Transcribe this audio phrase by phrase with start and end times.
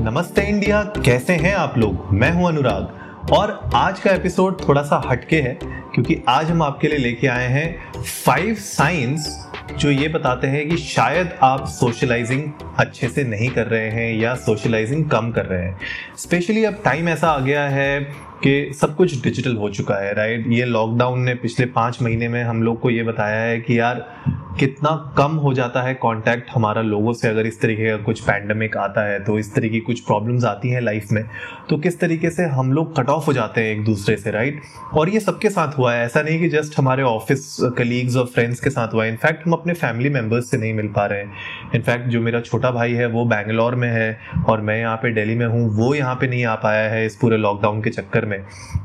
[0.00, 2.12] नमस्ते इंडिया, कैसे हैं आप लोग?
[2.12, 6.88] मैं हूँ अनुराग। और आज का एपिसोड थोड़ा सा हटके है, क्योंकि आज हम आपके
[6.88, 9.46] लिए लेके आए हैं फाइव साइंस
[9.78, 12.42] जो ये बताते हैं कि शायद आप सोशलाइजिंग
[12.78, 15.78] अच्छे से नहीं कर रहे हैं या सोशलाइजिंग कम कर रहे हैं।
[16.18, 18.00] स्पेशली अब टाइम ऐसा आ गया है
[18.44, 22.42] कि सब कुछ डिजिटल हो चुका है राइट ये लॉकडाउन ने पिछले पाँच महीने में
[22.44, 24.22] हम लोग को ये बताया है कि यार
[24.60, 27.28] कितना कम हो जाता है कांटेक्ट हमारा लोगों से?
[27.28, 30.70] अगर इस तरीके का कुछ पैंडमिक आता है तो इस तरीके की कुछ प्रॉब्लम्स आती
[30.70, 31.22] हैं लाइफ में
[31.70, 34.60] तो किस तरीके से हम लोग कट ऑफ़ हो जाते हैं एक दूसरे से राइट
[34.94, 38.60] और ये सबके साथ हुआ है। ऐसा नहीं कि जस्ट हमारे ऑफ़िस कलीग्स और फ्रेंड्स
[38.60, 41.72] के साथ हुआ है। इनफैक्ट हम अपने फैमिली मेंबर्स से नहीं मिल पा रहे हैं।
[41.74, 45.34] इनफैक्ट जो मेरा छोटा भाई है, वो बैंगलोर में है और मैं यहाँ पे दिल्ली
[45.34, 48.42] में हूँ। वो यहाँ पे नहीं आ पाया है इस पूरे लॉकडाउन के चक्कर में।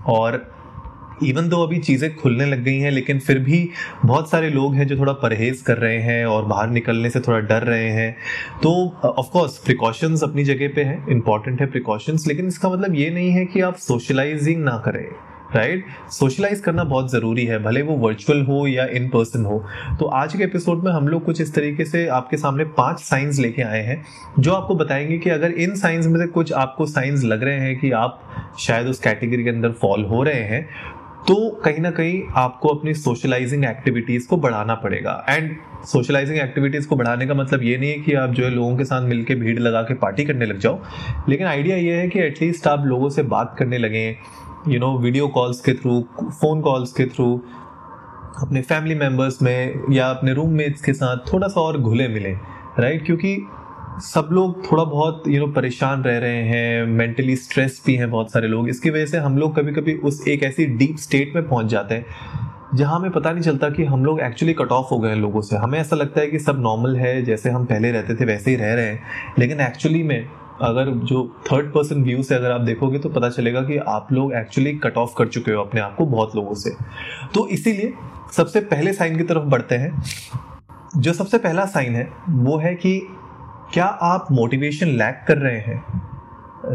[0.08, 0.46] और
[1.24, 3.70] इवन दो अभी चीज़ें खुलने लग गई हैं, लेकिन फिर भी
[4.06, 7.40] बहुत सारे लोग हैं जो थोड़ा परहेज कर रहे हैं और बाहर निकलने से थोड़ा
[7.40, 8.16] डर रहे हैं
[8.64, 13.10] तो ऑफ़ कोर्स प्रिकॉशंस अपनी जगह पे हैं इंपॉर्टेंट है प्रिकॉशंस लेकिन इसका मतलब ये
[13.10, 15.08] नहीं है कि आप सोशलाइजिंग ना करें
[15.56, 15.86] राइट?
[16.12, 19.66] सोशलाइज करना बहुत ज़रूरी है, भले वो वर्चुअल हो या इन पर्सन हो
[20.00, 23.40] तो आज के एपिसोड में हम लोग कुछ इस तरीके से आपके सामने पाँच साइंस
[23.40, 24.06] लेके आए हैं,
[24.40, 27.80] जो आपको बताएँगे कि अगर इन साइंस में से कुछ आपको साइंस लग रहे हैं
[27.80, 28.22] कि आप
[28.60, 30.70] शायद उस कैटेगरी के अंदर फॉल हो रहे हैं
[31.28, 36.96] तो कहीं ना कहीं आपको अपनी सोशलाइजिंग एक्टिविटीज़ को बढ़ाना पड़ेगा। एंड सोशलाइजिंग एक्टिविटीज़ को
[36.96, 39.58] बढ़ाने का मतलब ये नहीं है कि आप जो है लोगों के साथ मिलकर भीड़
[39.60, 40.80] लगा के पार्टी करने लग जाओ।
[41.30, 44.16] लेकिन आइडिया ये है कि एटलीस्ट आप लोगों से बात करने लगें
[44.68, 47.34] यू नो वीडियो कॉल्स के थ्रू फ़ोन कॉल्स के थ्रू
[48.42, 52.34] अपने फैमिली मेंबर्स में या अपने रूममेट्स के साथ थोड़ा सा और घुले मिले
[52.80, 53.36] राइट क्योंकि
[53.96, 58.32] सब लोग थोड़ा बहुत यू नो परेशान रह रहे हैं मेंटली स्ट्रेस भी हैं बहुत
[58.32, 61.48] सारे लोग। इसकी वजह से हम लोग कभी कभी उस एक ऐसी डीप स्टेट में
[61.48, 62.06] पहुँच जाते हैं,
[62.76, 65.42] जहाँ हमें पता नहीं चलता कि हम लोग एक्चुअली कट ऑफ़ हो गए हैं लोगों
[65.42, 68.52] से। हमें ऐसा लगता है कि सब नॉर्मल है, जैसे हम पहले रहते थे, वैसे
[68.52, 69.04] ही रह रहे हैं।
[69.40, 70.30] लेकिन एक्चुअली में,
[70.62, 74.34] अगर जो थर्ड पर्सन व्यू से अगर आप देखोगे तो पता चलेगा कि आप लोग
[74.34, 76.76] एक्चुअली कट ऑफ़ कर चुके हो अपने आप को बहुत लोगों से।
[77.34, 77.94] तो इसीलिए
[78.32, 80.04] सबसे पहले साइन की तरफ़ बढ़ते हैं।
[80.98, 83.02] जो सबसे पहला साइन है, वो है कि
[83.74, 85.84] क्या आप मोटिवेशन लैक कर रहे हैं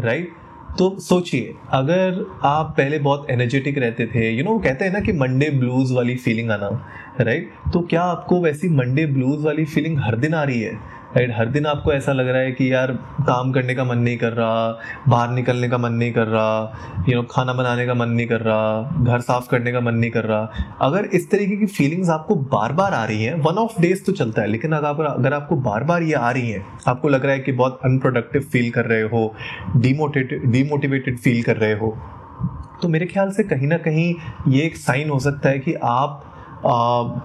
[0.01, 0.33] राइट?
[0.77, 4.93] तो सोचिए अगर आप पहले बहुत एनर्जेटिक रहते थे यू you नो know, कहते हैं
[4.93, 6.87] ना कि मंडे ब्लूज वाली फीलिंग आना
[7.21, 7.51] राइट?
[7.73, 11.45] तो क्या आपको वैसी मंडे ब्लूज वाली फीलिंग हर दिन आ रही है राइट हर
[11.45, 12.91] दिन आपको ऐसा लग रहा है कि यार,
[13.21, 17.15] काम करने का मन नहीं कर रहा, बाहर निकलने का मन नहीं कर रहा यू
[17.15, 20.25] नो खाना बनाने का मन नहीं कर रहा, घर साफ़ करने का मन नहीं कर
[20.25, 24.03] रहा। अगर इस तरीके की फीलिंग्स आपको बार बार आ रही हैं वन ऑफ़ डेज़
[24.05, 27.25] तो चलता है, लेकिन अगर अगर आपको बार बार ये आ रही हैं, आपको लग
[27.25, 29.33] रहा है कि बहुत अनप्रोडक्टिव फील कर रहे हो
[29.77, 31.95] डीमोटिवेटेड डीमोटिवेटेड फील कर रहे हो
[32.81, 34.13] तो मेरे ख्याल से कहीं ना कहीं
[34.47, 36.27] ये एक साइन हो सकता है कि आप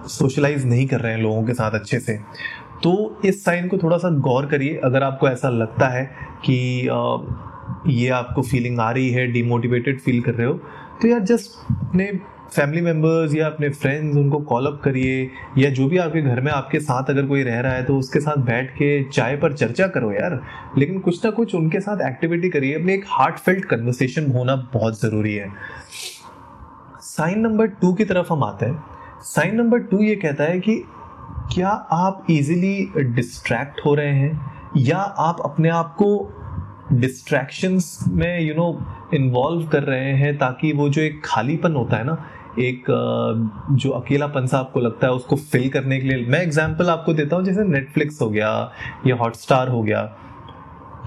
[0.09, 2.19] सोशलाइज नहीं कर रहे हैं लोगों के साथ अच्छे से।
[2.83, 6.05] तो इस साइन को थोड़ा सा गौर करिए, अगर आपको ऐसा लगता है
[6.45, 6.55] कि
[7.89, 10.53] ये आपको फीलिंग आ रही है डिमोटिवेटेड फील कर रहे हो
[11.01, 12.11] तो यार जस्ट अपने
[12.53, 16.51] फैमिली मेंबर्स या अपने फ्रेंड्स उनको कॉल अप करिए, या जो भी आपके घर में
[16.51, 19.87] आपके साथ अगर कोई रह रहा है तो उसके साथ बैठ के चाय पर चर्चा
[19.87, 20.39] करो यार।
[20.77, 25.01] लेकिन कुछ ना कुछ उनके साथ एक्टिविटी करिए, अपने एक हार्ट फेल्ट कन्वर्सेशन होना बहुत
[25.01, 25.49] ज़रूरी है।
[27.01, 28.83] साइन नंबर टू की तरफ़ हम आते हैं।
[29.25, 30.83] साइन नंबर टू ये कहता है कि
[31.51, 34.51] क्या आप इजीली डिस्ट्रैक्ट हो रहे हैं?
[34.77, 36.33] या आप अपने आप को
[36.93, 38.67] डिस्ट्रैक्शंस में यू नो
[39.13, 42.17] इन्वॉल्व कर रहे हैं ताकि वो जो एक खालीपन होता है ना,
[42.59, 42.83] एक
[43.71, 47.35] जो अकेलापन सा आपको लगता है उसको फिल करने के लिए। मैं एग्जांपल आपको देता
[47.35, 48.71] हूँ, जैसे नेटफ्लिक्स हो गया
[49.07, 50.01] या हॉटस्टार हो गया।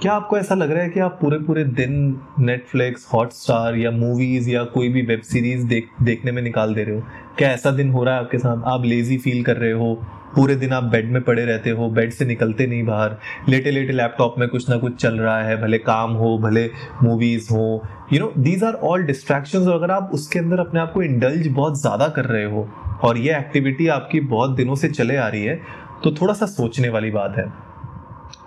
[0.03, 4.51] क्या आपको ऐसा लग रहा है कि आप पूरे पूरे दिन नेटफ्लिक्स हॉटस्टार या मूवीज़
[4.51, 7.03] या कोई भी वेब सीरीज़ देख, देखने में निकाल दे रहे हो?
[7.39, 8.63] क्या ऐसा दिन हो रहा है आपके साथ?
[8.65, 10.01] आप लेजी फील कर रहे हो?
[10.35, 13.17] पूरे दिन आप बेड में पड़े रहते हो बेड से निकलते नहीं बाहर।
[13.49, 16.69] लेटे लेटे लैपटॉप में कुछ ना कुछ चल रहा है, भले काम हो, भले
[17.03, 20.93] मूवीज़ हो। You know these are all distraction और अगर आप उसके अंदर अपने आप
[20.93, 22.69] को इंडल्ज बहुत ज़्यादा कर रहे हो
[23.05, 25.61] और ये एक्टिविटी आपकी बहुत दिनों से चले आ रही है
[26.05, 27.45] तो थोड़ा सा सोचने वाली बात है।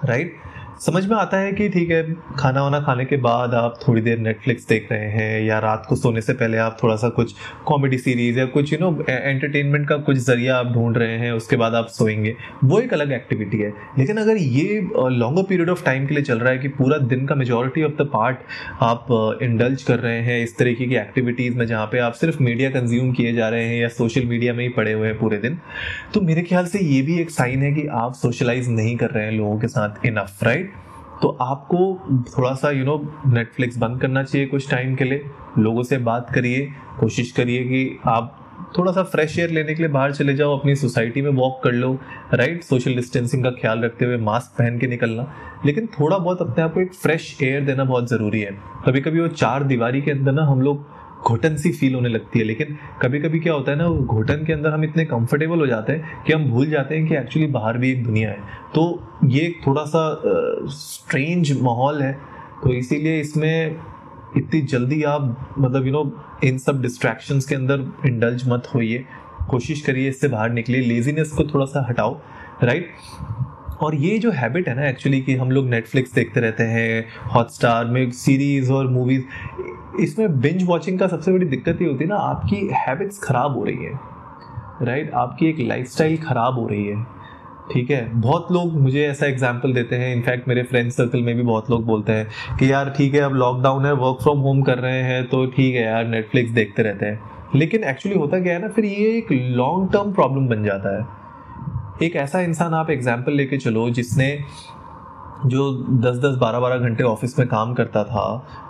[0.05, 0.51] Right right?
[0.81, 2.01] समझ में आता है कि ठीक है,
[2.37, 5.95] खाना वाना खाने के बाद आप थोड़ी देर नेटफ्लिक्स देख रहे हैं या रात को
[5.95, 7.33] सोने से पहले आप थोड़ा सा कुछ
[7.65, 11.55] कॉमेडी सीरीज़ या कुछ यू नो एंटरटेनमेंट का कुछ ज़रिया आप ढूंढ रहे हैं, उसके
[11.55, 16.07] बाद आप सोएँगे। वो एक अलग एक्टिविटी है। लेकिन अगर ये लॉन्गर पीरियड ऑफ़ टाइम
[16.07, 18.37] के लिए चल रहा है कि पूरा दिन का मेजोरिटी ऑफ़ द पार्ट
[18.81, 19.07] आप
[19.41, 23.11] इंडल्ज कर रहे हैं, इस तरीके की एक्टिविटीज़ में जहाँ पे आप सिर्फ़ मीडिया कंज्यूम
[23.13, 25.59] किए जा रहे हैं या सोशल मीडिया में ही पड़े हुए हैं पूरे दिन
[26.13, 29.25] तो मेरे ख्याल से ये भी एक साइन है कि आप सोशलाइज नहीं कर रहे
[29.25, 30.62] हैं लोगों के साथ इनफ राइट
[31.23, 31.77] तो आपको
[32.29, 32.97] थोड़ा सा यू नो
[33.27, 35.25] नेटफ्लिक्स बंद करना चाहिए कुछ टाइम के लिए।
[35.59, 36.67] लोगों से बात करिए,
[36.99, 38.39] कोशिश करिए कि आप
[38.77, 41.71] थोड़ा सा फ्रेश एयर लेने के लिए बाहर चले जाओ, अपनी सोसाइटी में वॉक कर
[41.71, 41.93] लो
[42.33, 45.27] राइट सोशल डिस्टेंसिंग का ख्याल रखते हुए मास्क पहन के निकलना।
[45.65, 48.51] लेकिन थोड़ा बहुत अपने आप को एक फ्रेश एयर देना बहुत ज़रूरी है।
[48.85, 50.85] कभी कभी वो चार दीवारी के अंदर ना हम लोग
[51.27, 54.53] घुटन सी फील होने लगती है। लेकिन कभी कभी क्या होता है ना घुटन के
[54.53, 57.77] अंदर हम इतने कंफर्टेबल हो जाते हैं कि हम भूल जाते हैं कि एक्चुअली बाहर
[57.77, 58.37] भी एक दुनिया है।
[58.75, 58.83] तो
[59.25, 60.21] ये एक थोड़ा सा
[60.67, 62.13] स्ट्रेंज uh, माहौल है।
[62.63, 63.75] तो इसीलिए इसमें
[64.37, 66.03] इतनी जल्दी आप मतलब यू नो
[66.43, 69.05] इन सब डिस्ट्रैक्शंस के अंदर इंडल्ज मत होइए।
[69.49, 72.19] कोशिश करिए इससे बाहर निकलिए। लेजीनेस को थोड़ा सा हटाओ
[72.63, 72.89] राइट
[73.81, 77.85] और ये जो हैबिट है ना एक्चुअली कि हम लोग नेटफ्लिक्स देखते रहते हैं हॉटस्टार
[77.85, 79.23] में सीरीज़ और मूवीज़
[79.99, 83.63] इसमें बिंज वॉचिंग का सबसे बड़ी दिक्कत ये होती है ना, आपकी हैबिट्स ख़राब हो
[83.63, 83.91] रही है
[84.81, 85.17] राइट right?
[85.17, 87.03] आपकी एक लाइफस्टाइल ख़राब हो रही है,
[87.71, 88.21] ठीक है?
[88.21, 91.85] बहुत लोग मुझे ऐसा एग्ज़ाम्पल देते हैं इनफैक्ट मेरे फ्रेंड सर्कल में भी बहुत लोग
[91.85, 95.27] बोलते हैं कि यार ठीक है, अब लॉकडाउन है वर्क फ्रॉम होम कर रहे हैं
[95.29, 97.19] तो ठीक है यार नेटफ्लिक्स देखते रहते हैं।
[97.55, 101.21] लेकिन एक्चुअली होता क्या है ना, फिर ये एक लॉन्ग टर्म प्रॉब्लम बन जाता है।
[102.01, 104.27] एक ऐसा इंसान आप एग्ज़ाम्पल लेके चलो जिसने
[105.45, 108.23] जो 10-10 12-12 घंटे ऑफ़िस में काम करता था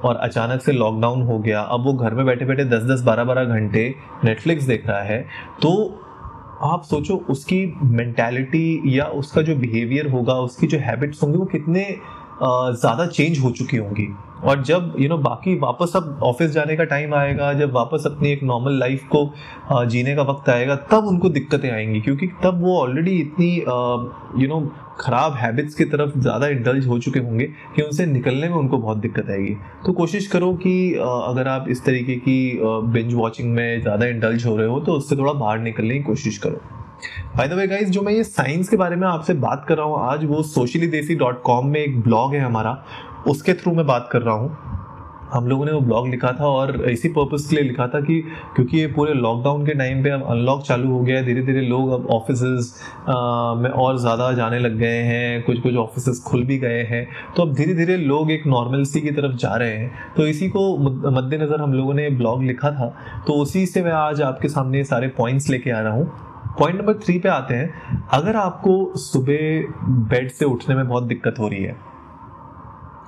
[0.05, 3.93] और अचानक से लॉकडाउन हो गया, अब वो घर में बैठे बैठे 10-10 12-12 घंटे
[4.25, 5.21] नेटफ्लिक्स देख रहा है
[5.61, 5.71] तो
[6.63, 11.85] आप सोचो उसकी मेंटालिटी या उसका जो बिहेवियर होगा, उसकी जो हैबिट्स होंगी, वो कितने
[12.41, 14.07] ज़्यादा चेंज हो चुकी होंगी।
[14.43, 18.31] और जब यू नो बाकी वापस अब ऑफ़िस जाने का टाइम आएगा, जब वापस अपनी
[18.31, 22.77] एक नॉर्मल लाइफ को जीने का वक्त आएगा, तब उनको दिक्कतें आएँगी, क्योंकि तब वो
[22.79, 23.55] ऑलरेडी इतनी
[24.41, 24.59] यू नो
[24.99, 27.45] ख़राब हैबिट्स की तरफ़ ज़्यादा इंडल्ज हो चुके होंगे
[27.75, 29.55] कि उनसे निकलने में उनको बहुत दिक्कत आएगी।
[29.85, 34.55] तो कोशिश करो कि अगर आप इस तरीके की बिंज वॉचिंग में ज़्यादा इंडल्ज हो
[34.57, 36.61] रहे हो तो उससे थोड़ा बाहर निकलने की कोशिश करो।
[37.37, 39.85] बाय द वे गाइस जो मैं ये साइंस के बारे में आपसे बात कर रहा
[39.85, 42.71] हूँ, आज वो सोशली देसी डॉट कॉम में एक ब्लॉग है हमारा
[43.27, 44.55] उसके थ्रू मैं बात कर रहा हूँ।
[45.31, 48.19] हम लोगों ने वो ब्लॉग लिखा था और इसी पर्पज़ के लिए लिखा था कि
[48.55, 51.61] क्योंकि ये पूरे लॉकडाउन के टाइम पे अब अनलॉक चालू हो गया है धीरे धीरे
[51.61, 52.41] लोग अब ऑफ़िस
[53.59, 57.41] में और ज़्यादा जाने लग गए हैं कुछ कुछ ऑफ़िस खुल भी गए हैं। तो
[57.41, 60.65] अब धीरे धीरे लोग एक नॉर्मलसी की तरफ़ जा रहे हैं। तो इसी को
[61.11, 62.93] मद्देनज़र हम लोगों ने ब्लॉग लिखा था।
[63.27, 66.05] तो उसी से मैं आज आपके सामने सारे पॉइंट्स लेके आ रहा हूँ।
[66.59, 69.73] पॉइंट नंबर थ्री पे आते हैं। अगर आपको सुबह
[70.09, 71.75] बेड से उठने में बहुत दिक्कत हो रही है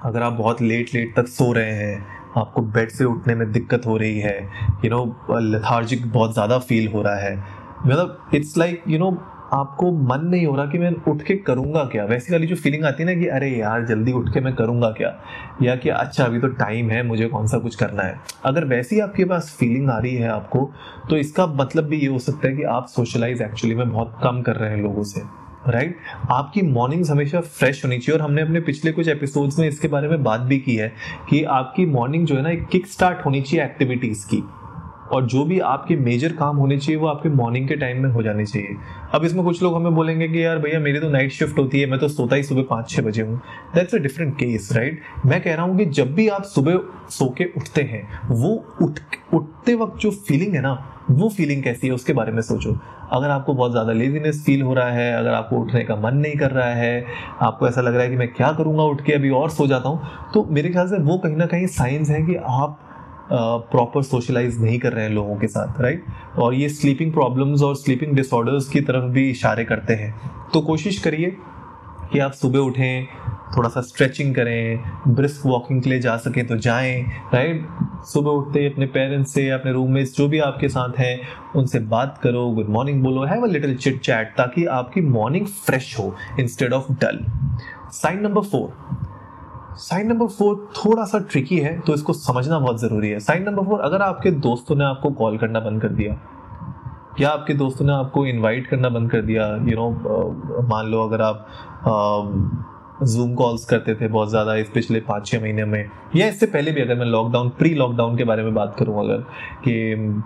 [0.06, 2.06] अगर आप बहुत लेट लेट तक सो रहे हैं,
[2.38, 4.40] आपको बेड से उठने में दिक्कत हो रही है
[4.86, 7.38] यू नो लथार्जिक बहुत ज़्यादा फील हो रहा है।
[7.86, 9.18] मतलब इट्स लाइक यू नो
[9.54, 12.04] आपको मन नहीं हो रहा कि मैं उठ के करूँगा क्या?
[12.06, 14.90] वैसी वाली जो फीलिंग आती है ना कि अरे यार, जल्दी उठ के मैं करूँगा
[14.90, 15.14] क्या?
[15.62, 18.20] या कि अच्छा अभी तो टाइम है, मुझे कौन सा कुछ करना है?
[18.46, 20.70] अगर वैसी आपके पास फीलिंग आ रही है आपको
[21.10, 24.42] तो इसका मतलब भी ये हो सकता है कि आप सोशलाइज एक्चुअली में बहुत कम
[24.42, 25.22] कर रहे हैं लोगों से।
[25.68, 26.32] Right right?
[26.32, 30.08] आपकी मॉर्निंग्स हमेशा फ्रेश होनी चाहिए और हमने अपने पिछले कुछ एपिसोड्स में इसके बारे
[30.08, 30.94] में बात भी की है
[31.30, 34.44] कि आपकी मॉर्निंग जो है ना एक किक स्टार्ट होनी चाहिए एक्टिविटीज़ की।
[35.14, 38.22] और जो भी आपके मेजर काम होने चाहिए वो आपके मॉर्निंग के टाइम में हो
[38.24, 38.76] जाने चाहिए।
[39.14, 41.90] अब इसमें कुछ लोग हमें बोलेंगे कि यार भैया मेरी तो नाइट शिफ्ट होती है,
[41.90, 43.42] मैं तो सोता ही सुबह पाँच छः बजे हूँ।
[43.76, 46.80] That's a different case right मैं कह रहा हूँ कि जब भी आप सुबह
[47.10, 49.00] सो के उठते हैं, वो उठ,
[49.34, 52.78] उठते वक्त जो फीलिंग है ना, वो फीलिंग कैसी है उसके बारे में सोचो।
[53.12, 56.36] अगर आपको बहुत ज़्यादा लेजीनेस फील हो रहा है, अगर आपको उठने का मन नहीं
[56.36, 57.06] कर रहा है,
[57.42, 59.90] आपको ऐसा लग रहा है कि मैं क्या करूँगा उठ के अभी और सो जाता
[59.90, 62.80] हूँ तो मेरे ख्याल से वो कहीं ना कहीं साइंस है कि आप
[63.72, 66.04] प्रॉपर सोशलाइज नहीं कर रहे हैं लोगों के साथ राइट
[66.40, 70.14] और ये स्लीपिंग प्रॉब्लम्स और स्लीपिंग डिसऑर्डर्स की तरफ़ भी इशारे करते हैं।
[70.54, 71.36] तो कोशिश करिए
[72.12, 73.08] कि आप सुबह उठें
[73.58, 77.02] थोड़ा सा स्ट्रेचिंग करें ब्रिस्क वॉकिंग के लिए जा सकें तो जाएँ
[77.34, 77.68] राइट
[78.06, 81.20] सुबह उठते ही अपने पेरेंट्स से अपने रूममेट्स जो भी आपके साथ हैं
[81.56, 86.00] उनसे बात करो गुड मॉर्निंग बोलो have a little chit chat ताकि आपकी मॉर्निंग फ्रेश
[86.00, 87.26] हो instead of dull
[87.92, 88.74] sign number four
[89.78, 93.64] sign number four थोड़ा सा ट्रिकी है तो इसको समझना बहुत ज़रूरी है। साइन नंबर
[93.64, 96.18] फोर अगर आपके दोस्तों ने आपको कॉल करना बंद कर दिया
[97.20, 100.86] या आपके दोस्तों ने आपको इनवाइट करना बंद कर दिया यू you नो know, मान
[100.86, 101.48] लो अगर आप
[103.04, 105.84] जूम कॉल्स करते थे बहुत ज़्यादा इस पिछले पाँच छः महीने में।
[106.16, 109.18] या इससे पहले भी अगर मैं लॉकडाउन प्री लॉकडाउन के बारे में बात करूँ अगर,
[109.64, 110.24] कि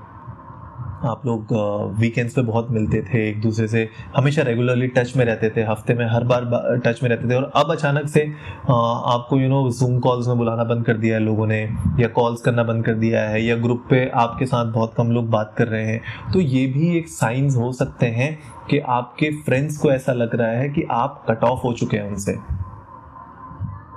[1.01, 1.51] आप लोग
[1.99, 5.93] वीकेंड्स पे बहुत मिलते थे एक दूसरे से, हमेशा रेगुलरली टच में रहते थे, हफ़्ते
[5.93, 8.25] में हर बार टच में रहते थे, और अब अचानक से
[8.63, 11.61] आपको यू नो जूम कॉल्स में बुलाना बंद कर दिया है लोगों ने,
[11.99, 15.29] या कॉल्स करना बंद कर दिया है, या ग्रुप पे आपके साथ बहुत कम लोग
[15.29, 18.37] बात कर रहे हैं तो ये भी एक साइंस हो सकते हैं
[18.69, 22.03] कि आपके फ्रेंड्स को ऐसा लग रहा है कि आप कट ऑफ़ हो चुके हैं
[22.03, 22.37] उनसे।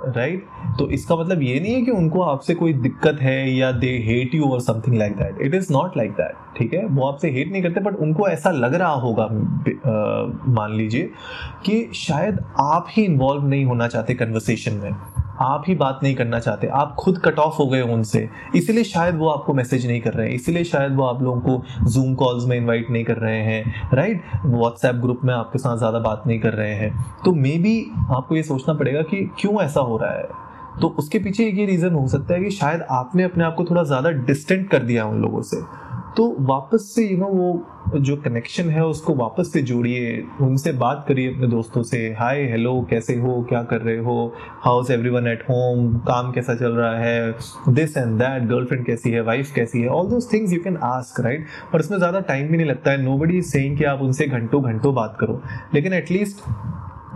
[0.05, 0.45] राइट?
[0.79, 4.35] तो इसका मतलब ये नहीं है कि उनको आपसे कोई दिक्कत है या दे हेट
[4.35, 6.85] यू और something like that it is not like that ठीक है?
[6.85, 9.27] वो आपसे हेट नहीं करते बट उनको ऐसा लग रहा होगा
[10.53, 11.09] मान लीजिए
[11.65, 14.91] कि शायद आप ही इन्वॉल्व नहीं होना चाहते कन्वर्सेशन में।
[15.43, 19.15] आप ही बात नहीं करना चाहते। आप खुद कट ऑफ़ हो गए उनसे। इसीलिए शायद
[19.15, 22.45] वो आपको मैसेज नहीं कर रहे हैं। इसीलिए शायद वो आप लोगों को जूम कॉल्स
[22.45, 26.39] में इन्वाइट नहीं कर रहे हैं राइट व्हाट्सएप ग्रुप में आपके साथ ज़्यादा बात नहीं
[26.39, 26.93] कर रहे हैं।
[27.25, 27.79] तो मे बी
[28.11, 30.27] आपको ये सोचना पड़ेगा कि क्यों ऐसा हो रहा है?
[30.81, 33.83] तो उसके पीछे ये रीज़न हो सकता है कि शायद आपने अपने आप को थोड़ा
[33.83, 35.57] ज़्यादा डिस्टेंट कर दिया उन लोगों से।
[36.17, 41.03] तो वापस से यू नो वो जो कनेक्शन है, उसको वापस से जोड़िए। उनसे बात
[41.07, 43.41] करिए अपने दोस्तों से। हाय हेलो कैसे हो?
[43.49, 44.33] क्या कर रहे हो?
[44.63, 47.35] How's everyone at home काम कैसा चल रहा है?
[47.69, 49.21] दिस एंड दैट गर्लफ्रेंड कैसी है?
[49.21, 49.87] वाइफ कैसी है?
[49.87, 53.01] All those things you can ask right और इसमें ज़्यादा टाइम भी नहीं लगता है।
[53.01, 55.41] नो बडी सेइंग कि आप उनसे घंटों घंटों बात करो।
[55.73, 56.45] लेकिन एटलीस्ट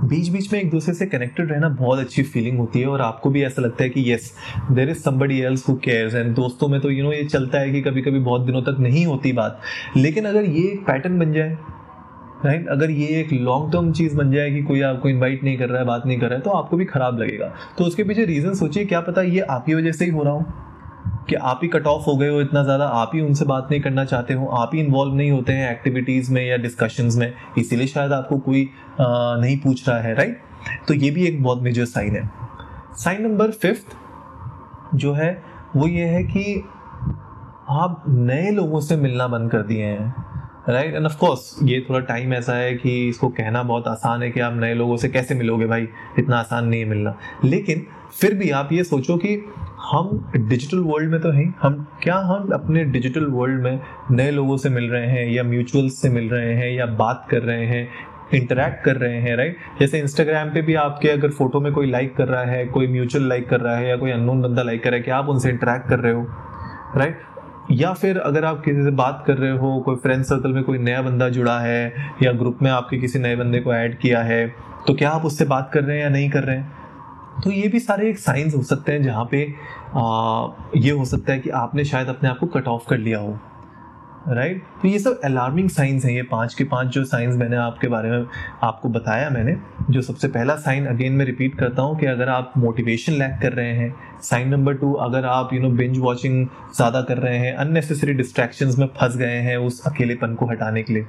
[0.03, 3.29] बीच बीच में एक दूसरे से कनेक्टेड रहना बहुत अच्छी फीलिंग होती है और आपको
[3.29, 4.31] भी ऐसा लगता है कि yes
[4.71, 7.27] there is somebody else who cares and दोस्तों में तो यू you नो know, ये
[7.27, 9.61] चलता है कि कभी कभी बहुत दिनों तक नहीं होती बात।
[9.97, 11.57] लेकिन अगर ये एक पैटर्न बन जाए
[12.45, 12.71] राइट right?
[12.71, 15.79] अगर ये एक लॉन्ग टर्म चीज़ बन जाए कि कोई आपको इनवाइट नहीं कर रहा
[15.79, 18.53] है बात नहीं कर रहा है तो आपको भी खराब लगेगा। तो उसके पीछे रीज़न
[18.53, 20.45] सोचिए क्या पता ये आपकी वजह से ही हो रहा हो।
[21.29, 23.81] कि आप ही कट ऑफ़ हो गए हो इतना ज़्यादा आप ही उनसे बात नहीं
[23.81, 27.87] करना चाहते हो आप ही इन्वॉल्व नहीं होते हैं एक्टिविटीज़ में या डिस्कशंस में इसीलिए
[27.87, 28.69] शायद आपको कोई
[29.01, 30.41] आ, नहीं पूछ रहा है राइट
[30.87, 32.29] तो ये भी एक बहुत मेजर साइन है।
[32.93, 33.95] साइन नंबर फिफ्थ
[34.95, 35.43] जो है
[35.75, 36.63] वो ये है कि
[37.69, 40.15] आप नए लोगों से मिलना बंद कर दिए हैं
[40.69, 44.29] राइट एंड ऑफ़ कोर्स ये थोड़ा टाइम ऐसा है कि इसको कहना बहुत आसान है
[44.31, 45.87] कि आप नए लोगों से कैसे मिलोगे भाई?
[46.19, 47.15] इतना आसान नहीं है मिलना।
[47.45, 47.85] लेकिन
[48.19, 49.35] फिर भी आप ये सोचो कि
[49.81, 53.79] हम डिजिटल वर्ल्ड में तो हैं। हम, क्या हम अपने डिजिटल वर्ल्ड में
[54.11, 57.41] नए लोगों से मिल रहे हैं या म्यूचुअल से मिल रहे हैं या बात कर
[57.41, 57.87] रहे हैं
[58.33, 62.15] इंटरेक्ट कर रहे हैं राइट जैसे इंस्टाग्राम पे भी आपके अगर फ़ोटो में कोई लाइक
[62.15, 64.89] कर रहा है, कोई म्यूचुअल लाइक कर रहा है या कोई अननोन बंदा लाइक कर
[64.89, 66.25] रहा है, क्या आप उनसे इंटरेक्ट कर रहे हो?
[66.97, 67.19] राइट
[67.71, 70.77] या फिर अगर आप किसी से बात कर रहे हो, कोई फ्रेंड सर्कल में कोई
[70.77, 74.47] नया बंदा जुड़ा है या ग्रुप में आपके किसी नए बंदे को ऐड किया है
[74.87, 76.76] तो क्या आप उससे बात कर रहे हैं या नहीं कर रहे हैं?
[77.43, 79.43] तो ये भी सारे एक साइंस हो सकते हैं जहाँ पे
[79.95, 83.19] आ, ये हो सकता है कि आपने शायद अपने आप को कट ऑफ़ कर लिया
[83.19, 83.37] हो
[84.29, 84.81] राइट right?
[84.81, 88.09] तो ये सब अलार्मिंग साइंस हैं ये पाँच के पाँच जो साइंस मैंने आपके बारे
[88.09, 88.25] में
[88.63, 89.55] आपको बताया मैंने
[89.89, 93.53] जो सबसे पहला साइन अगेन मैं रिपीट करता हूँ कि अगर आप मोटिवेशन लैक कर
[93.53, 97.53] रहे हैं साइन नंबर टू अगर आप यू नो बिंज वॉचिंग ज़्यादा कर रहे हैं
[97.55, 101.05] अननेसेसरी डिस्ट्रैक्शंस में फंस गए हैं उस अकेलेपन को हटाने के लिए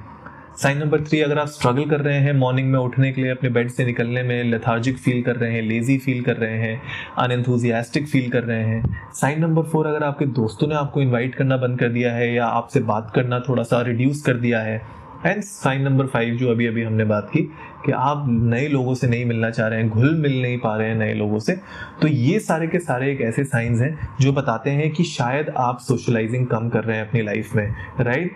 [0.57, 3.49] साइन नंबर थ्री, अगर आप स्ट्रगल कर रहे हैं मॉर्निंग में उठने के लिए, अपने
[3.49, 6.81] बेड से निकलने में लेथार्जिक फील कर रहे हैं लेजी फील कर रहे हैं
[7.17, 11.57] अनएंथुजियास्टिक फील कर रहे हैं, साइन नंबर फोर, अगर आपके दोस्तों ने आपको इन्वाइट करना
[11.57, 14.81] बंद कर दिया है या आपसे बात करना थोड़ा सा रिड्यूस कर दिया है
[15.25, 17.41] एंड साइन नंबर फाइव जो अभी अभी हमने बात की
[17.85, 20.89] कि आप नए लोगों से नहीं मिलना चाह रहे हैं, घुल मिल नहीं पा रहे
[20.89, 21.53] हैं नए लोगों से
[22.01, 25.79] तो ये सारे के सारे एक ऐसे साइंस हैं जो बताते हैं कि शायद आप
[25.79, 28.35] सोशलाइजिंग कम कर रहे हैं अपनी लाइफ में राइट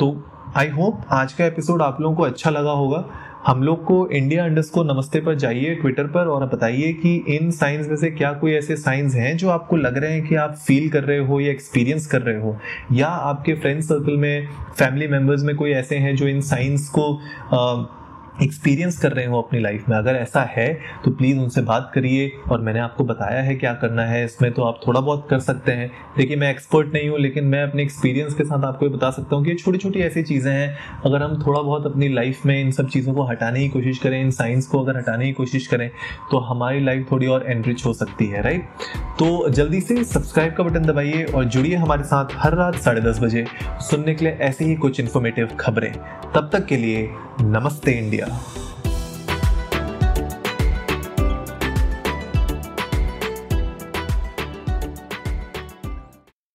[0.00, 3.04] तो आई होप आज का एपिसोड आप लोगों को अच्छा लगा होगा।
[3.46, 7.50] हम लोग को इंडिया अंडर्स को नमस्ते पर जाइए ट्विटर पर और बताइए कि इन
[7.50, 10.54] साइंस में से क्या कोई ऐसे साइंस हैं जो आपको लग रहे हैं कि आप
[10.54, 12.56] फील कर रहे हो या एक्सपीरियंस कर रहे हो?
[12.92, 17.20] या आपके फ्रेंड सर्कल में फैमिली मेंबर्स में कोई ऐसे हैं जो इन साइंस को
[17.52, 17.84] आ,
[18.42, 20.68] एक्सपीरियंस कर रहे हो अपनी लाइफ में। अगर ऐसा है
[21.04, 24.62] तो प्लीज़ उनसे बात करिए और मैंने आपको बताया है क्या करना है। इसमें तो
[24.62, 28.34] आप थोड़ा बहुत कर सकते हैं। देखिए, मैं एक्सपर्ट नहीं हूँ, लेकिन मैं अपने एक्सपीरियंस
[28.34, 31.42] के साथ आपको ये बता सकता हूँ कि छोटी छोटी ऐसी चीज़ें हैं। अगर हम
[31.42, 34.66] थोड़ा बहुत अपनी लाइफ में इन सब चीज़ों को हटाने की कोशिश करें, इन साइंस
[34.66, 35.88] को अगर हटाने की कोशिश करें
[36.30, 38.68] तो हमारी लाइफ थोड़ी और एनरिच हो सकती है राइट
[39.18, 43.20] तो जल्दी से सब्सक्राइब का बटन दबाइए और जुड़िए हमारे साथ हर रात साढ़े दस
[43.22, 43.44] बजे
[43.80, 45.92] सुनने के लिए ऐसी ही कुछ इन्फॉर्मेटिव खबरें।
[46.34, 47.08] तब तक के लिए
[47.42, 48.60] नमस्ते इंडिया। ya